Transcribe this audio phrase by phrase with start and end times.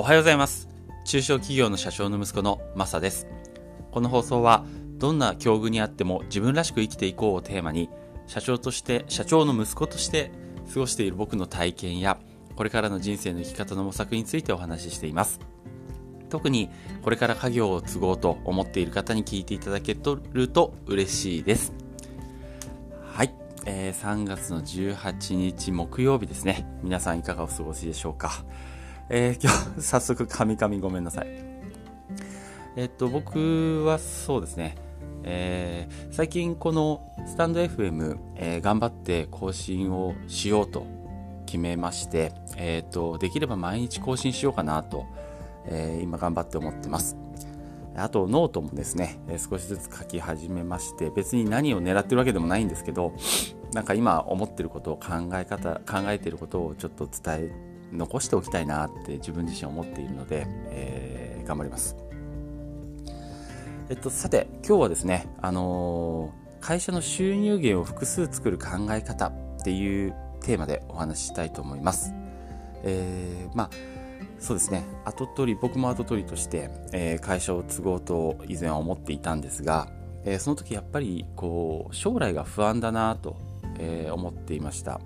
[0.00, 0.66] おはようございます。
[1.04, 3.26] 中小企業の社長の息子のマサです。
[3.90, 4.64] この放送は
[4.96, 7.90] どんな境遇にあっても自分らしく生きていこうをテーマに
[8.26, 10.32] 社長として社長の息子として
[10.72, 12.18] 過ごしている僕の体験や
[12.56, 15.38] これからの人生の生き方の模索についてお話ししています。
[16.30, 16.70] 特に
[17.02, 19.92] これから家業を継ごうと思っている方に聞いていただけ
[20.32, 21.74] ると嬉しいです。
[23.12, 23.34] はい、
[23.66, 26.66] えー、3月の18日木曜日ですね。
[26.82, 28.46] 皆さんいかがお過ごしでしょうか。
[29.12, 31.26] えー、今日早速カミカミごめんなさい。
[32.76, 34.76] えっと僕はそうですね。
[35.24, 40.86] えー、最近このスタンド FM、えー、頑張って更新をしようと
[41.44, 45.04] 決めまして、えーと、できれば毎日更新しようかなと、
[45.66, 47.16] えー、今頑張って思ってます。
[47.96, 53.12] あとノートもですね、え少しずつ書き始めまして別に何を狙ってるわけでもないんですけど
[53.72, 61.96] なんか今思ってることを考え方考えてることをちょっと伝え残しておきたいなって自分自身思っているので、えー、頑張ります
[63.90, 69.32] えっと、さて、今日はですね、あのー、会社の収入源を複数作る考え方っ
[69.64, 72.14] ていうテーマでお話ししたいと思います。
[72.84, 73.70] えー、まあ、
[74.38, 79.88] そうですね、後取り、僕も後取りとして、えー、会社を継ごうと以前は思っていたんですが、
[80.24, 83.38] えー、その時やっぱり、こう、将来が不安だなと、
[83.80, 85.00] えー、思っていました。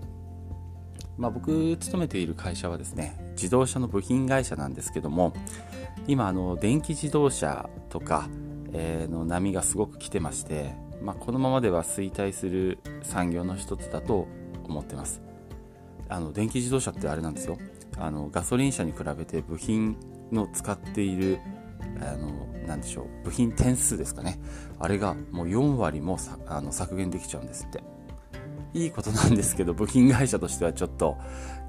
[1.16, 5.32] まあ、僕勤めている会社はですね自動車の部品会社なんですけども
[6.06, 8.28] 今あの電気自動車とか、
[8.72, 14.26] え、の波がすごく来てまして、まあ、このままでは衰退する産業の一つだと
[14.64, 15.22] 思ってます。
[16.08, 17.58] あの電気自動車ってあれなんですよ。
[17.96, 19.96] あのガソリン車に比べて部品
[20.32, 21.38] の使っている
[22.00, 24.40] あのなでしょう部品点数ですかね。
[24.78, 27.82] あれがもう4割もあの削減できちゃうんですって。
[28.74, 31.16] いいことなんですけど部品会社としてはちょっと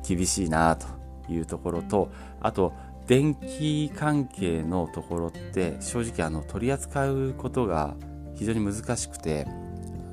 [0.08, 0.88] 厳しいなと
[1.32, 2.74] いうところとあと
[3.08, 7.96] 電気関係のところって正直あの取り扱うことが
[8.36, 9.46] 非常に難しくて、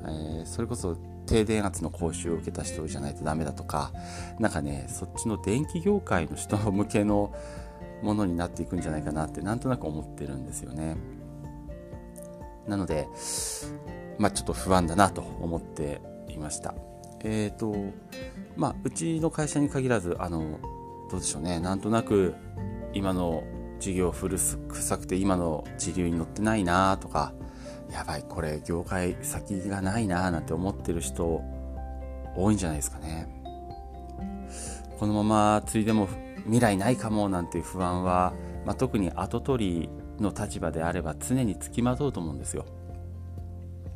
[0.05, 0.95] えー、それこそ
[1.25, 3.91] 低電圧の講習を受けた人じゃないとダメだとか
[4.39, 7.33] なんかねそっちの電気業界の人向けの
[8.03, 10.97] ものになっていくんじゃないかなってなんとなく思ってるんですよね。
[12.67, 13.07] なので
[14.19, 16.75] まあちょっと不安だなと思っていました。
[17.23, 17.75] えっ、ー、と
[18.55, 20.59] まあうちの会社に限らずあの
[21.09, 21.59] どうでしょうね。
[21.59, 22.35] なんとなく
[22.93, 23.43] 今の
[23.79, 27.33] 授業古臭くて今の時流に乗ってないなとか
[27.91, 31.41] やばいこれ業界先がないななんて思ってる人
[32.35, 33.27] 多いんじゃないですかね。
[34.99, 36.07] このままついでも
[36.45, 38.33] 未来ないかもなんていう不安は、
[38.65, 42.65] まあ、特に後取りの立場であれば常につきまとうと思うんですよ。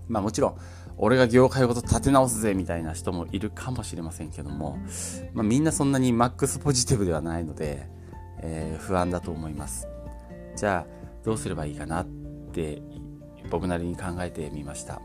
[0.07, 0.57] まあもちろん
[0.97, 4.79] 俺が業界ごと立て直すぜみたいな人もいるかもしれませんけども、
[5.33, 7.87] まあ、みんなそんなにマックスポジティブではないので
[8.39, 9.87] えー、不安だと思います。
[10.55, 12.05] じゃあどうすればいいかなっ
[12.53, 12.81] て
[13.49, 15.01] 僕なりに考えてみました。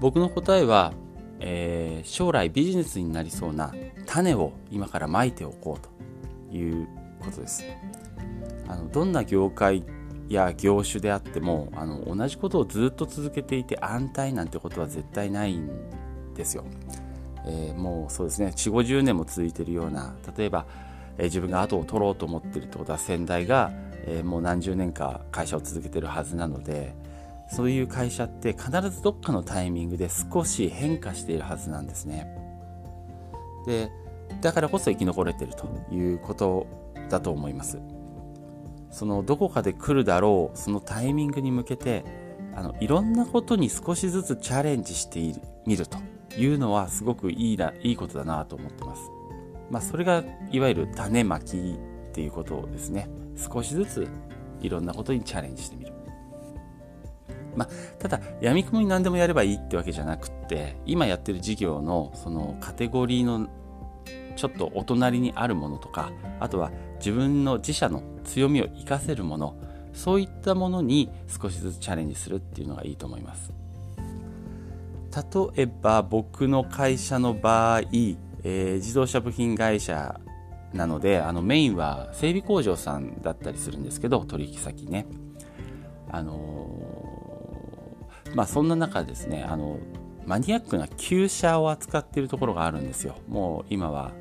[0.00, 0.92] 僕の答えは、
[1.40, 3.74] えー、将来ビジネスになりそうな
[4.06, 6.88] 種を今からまいておこうという
[7.20, 7.64] ことです。
[8.68, 9.82] あのどんな業界
[10.34, 15.68] や業種であってもあの同じことをずっと続けていて安泰なんてことは絶対ないん
[16.34, 16.64] ですよ、
[17.46, 20.66] えー、もうそうですね4 5 0年も続いているような例えば
[21.18, 23.72] え自分が後を取ろうと思ってるってことは先代が、
[24.06, 26.94] えもう何十年か会社を続けてるはずなので
[27.50, 32.26] そういう会社って必ずどっかのタイミングで少し変化しているはずなんですね。
[33.66, 33.90] で
[34.40, 36.66] だからこそ生き残れてるということ
[37.10, 37.78] だと思います。
[38.90, 42.04] そのどこかで来るだろうそのタイミングに向けて
[42.54, 45.98] あのいろんなことに少しずつチャレンジしてみると
[46.36, 49.02] いうのはすごくいいないいことだなと思ってます。
[49.70, 54.08] まあ、それがいわゆる種まきっていうことですね少しずつ
[54.62, 55.92] いろんなことにチャレンジしてみる
[57.58, 57.68] まあ、
[57.98, 63.48] ただ、やみくもに何でもやればいいってわけじゃなくって、今やってる事業のそのカテゴリーの
[64.38, 69.56] ちょっとお隣にあるものとか、あとは自分の自社の強みを活かせるもの、
[69.92, 73.52] そういったものに少しずつチャレンジするっていうのがいいと思います。
[75.56, 80.20] 例えば僕の会社の場合、えー、自動車部品会社
[80.72, 85.06] なのであのメインは整備工場さんだったりするんですけど取引先ね
[86.10, 89.78] あのー、まあそんな中ですねあの
[90.26, 94.12] マニアックな旧車を扱っているところがあるんですよもう今は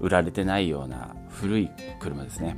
[0.00, 1.70] 売られてないような古い
[2.00, 2.56] 車ですね。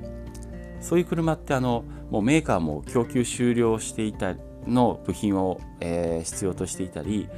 [0.80, 4.36] そういう車ってあのもうメーカーも供給終了していた
[4.66, 7.28] の部品を、えー、必要としていたり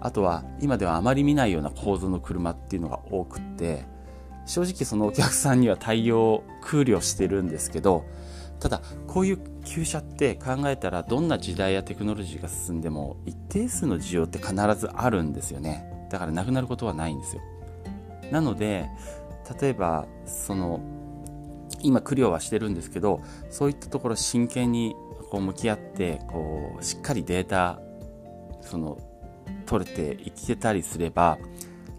[0.00, 3.84] あとは今ではあまり見ないような構造の車っていうのが多くって
[4.46, 8.04] 正直そのお客さんには対応空慮してるんですけど
[8.60, 16.08] ただこういう旧車って考えたらどんな時代やテクノロジーが進んでも一定数の需要って必ずあるんですよね。
[16.10, 17.42] だからなくなることはないんですよ。
[18.30, 18.88] なので
[19.60, 20.80] 例えばその
[21.82, 24.94] 今苦慮はしてるんですけどそういったところ真剣に
[25.30, 27.80] こう向き合ってこうしっかりデータ
[28.60, 28.98] その
[29.66, 31.38] 取れていけたりすれば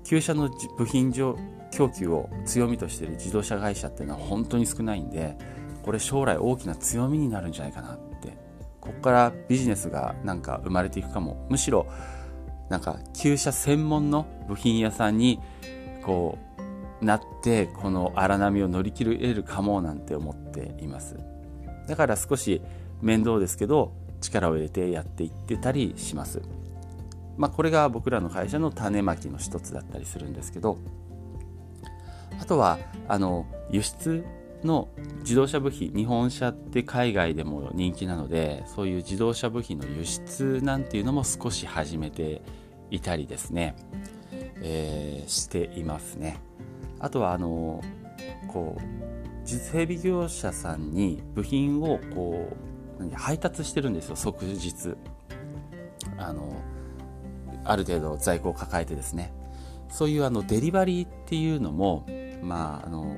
[0.03, 1.37] 旧車の部品上
[1.71, 5.37] 供給を強みとしている自動車会社っていうのは本当に少ないんで
[5.83, 8.11] これ将来大きな強みになるんじゃないかなって。
[8.81, 11.45] ここからビジネスがなんか生まれていくかも。
[11.49, 11.85] むしろ
[12.69, 15.39] なんか旧車専門の部品屋さんに
[16.03, 16.50] こう
[17.01, 21.17] なってこの荒波を乗り切れるかもなんて思っています。
[21.87, 22.61] だから少し
[23.01, 26.41] 面倒ですけど力を入れてやっていってたりします。
[27.37, 30.77] まあこれが僕らの会社の種まきの一つだったりするんですけど
[32.39, 32.77] あとは
[33.07, 34.23] あの輸出
[34.63, 34.89] の
[35.21, 42.41] 自動車部品日本車って海外でも人気なのでそういう自動車部品の輸出なんていうのも少し始めて
[42.91, 43.75] いたりですね、
[44.61, 46.37] えー、していますね。
[47.01, 47.81] あとはあの
[48.47, 48.81] こう
[49.43, 52.47] 実整備業者さんに部品をこ
[52.99, 54.95] う配達してるんですよ即日。
[56.17, 56.53] あの
[57.63, 59.33] ある程度在庫を抱えてですね。
[59.89, 62.05] そういうあのデリバリーっていうのも
[62.41, 63.17] まああの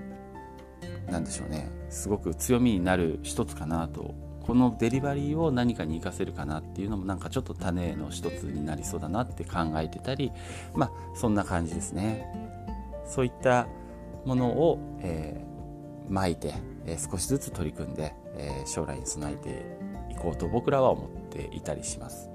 [1.09, 1.69] なんでしょうね。
[1.89, 4.15] すごく強みになる一つかなと。
[4.45, 10.33] このデリバリーを何かに活かせるかなっていうのもなんかちょっと種の一つになりそうだなって考えてたり
[10.75, 12.52] まあそんな感じですね。
[13.05, 13.67] そういった
[14.25, 16.53] ものを、えー、巻いて、
[16.85, 19.65] えー、少しずつ取り組んで、えー、将来に備えて
[20.11, 22.29] いこうと僕らは思っていたりします。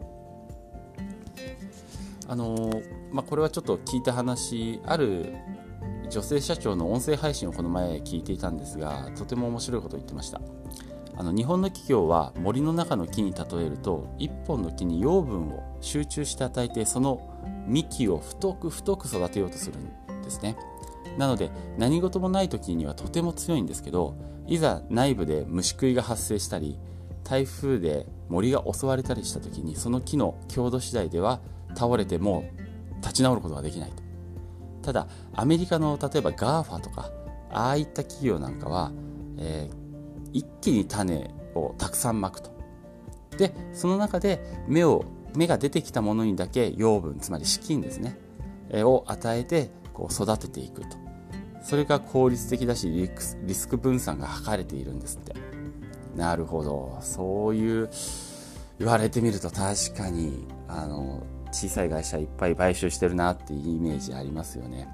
[2.31, 5.35] あのまあ、これはちょっと聞いた話ある
[6.11, 10.41] 女性社長の音声配信をこの前聞いていたんですがとても面白いことを言ってました。
[11.17, 17.21] あの日本の企業は森の中の木に例えると一本の木に養分を集中して与えてその
[17.67, 19.91] 幹を太く太く育てようとするん
[20.28, 20.56] ですね。
[21.16, 24.16] なので何事もない時にはとても強いんですけど
[24.46, 26.78] いざ内部で虫食いが発生したり
[27.25, 31.40] 台風で森が襲われたりした時にその木の強度次第では
[31.75, 32.44] 倒れても
[33.00, 34.02] 立ち直ることができないと。
[34.82, 37.10] ただアメリカの例えば GAFA とか
[37.50, 38.92] ああいった企業なんかは、
[39.38, 42.56] えー、一気に種をたくさんまくと。
[43.36, 45.04] でその中で芽を
[45.36, 48.19] 芽が出てきたものにだけ養分つまり資金ですね、
[48.70, 50.97] えー、を与えてこう育てていくと
[51.61, 55.35] それが効率的だしリスリスク分散が図れているんですって
[56.15, 57.91] なるほどそういう
[58.79, 64.89] 言われてみると確かにあの小さい会社いっぱい買収してるなっていうイメージありますよね。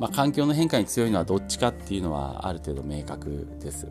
[0.00, 3.86] まあ、環境の変化に強いのはどっちかっていうのはある程度明確です。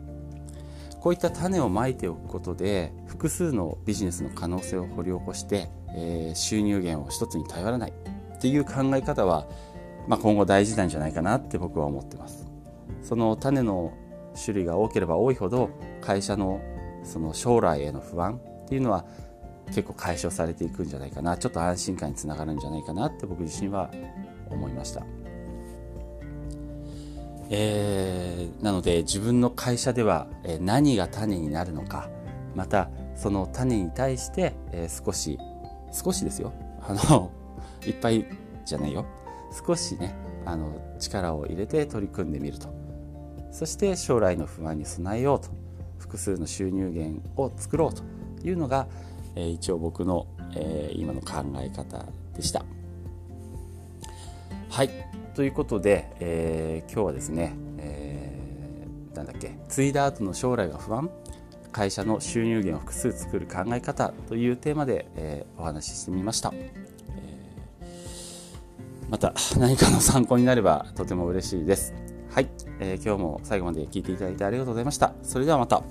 [1.00, 7.92] こういった種をまいておくことで複数のビジネスの可能性を掘り起こして、えー、収入源を一つに頼らない
[8.44, 9.46] っていう考え方は、
[10.06, 12.46] まあ、今後大事なんじゃないかなって僕は思ってます。
[13.02, 13.94] その種の
[14.38, 15.70] 種類が多ければ多いほど
[16.02, 16.60] 会社の
[17.04, 19.06] その将来への不安っていうのは
[19.68, 23.90] 結構解消されていくんじゃないかなちょっと安心感につながるんじゃないかなって僕自身は
[24.50, 25.06] 思いました。
[27.48, 30.26] えー、なので自分の会社では
[30.60, 32.10] 何が種になるのか
[32.54, 34.54] またその種に対して、
[34.88, 35.38] 少し
[35.92, 37.30] 少しですよあの
[37.86, 38.26] いっぱい
[38.64, 39.06] じゃないよ。
[39.66, 40.14] 少しね
[40.44, 42.68] あの力を入れて取り組んでみると。
[43.50, 45.64] そして将来の不安に備えようと。
[45.98, 48.02] 複数の収入源を作ろうと
[48.46, 48.86] いうのが、
[49.36, 52.04] え一応僕の、え今の考え方
[52.36, 52.64] でした。
[54.68, 54.90] はい。
[55.34, 61.10] ということで、えー、今日はですね、えー、なんだっけ継いだ後の将来が不安。
[61.72, 66.54] 会社の収入源を複数作る考え方というテーマで、えー、お話ししてみました、
[69.14, 71.94] また何かの参考になればとても嬉しいです。
[72.32, 72.48] はい、
[72.80, 75.14] えー、今日も最後まで聞いていただいてありがとうございました。
[75.22, 75.84] それではまた。